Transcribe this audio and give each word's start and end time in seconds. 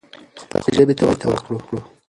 خپلې 0.41 0.69
ژبې 0.77 0.93
ته 0.97 1.03
وخت 1.07 1.21
ورکړو. 1.49 1.79